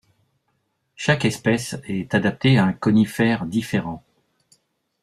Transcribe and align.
Chaque 0.95 1.25
espèce 1.25 1.77
est 1.87 2.15
adapté 2.15 2.57
à 2.57 2.65
un 2.65 2.73
conifère 2.73 3.45
différent. 3.45 4.03